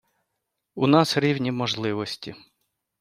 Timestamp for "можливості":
1.51-2.35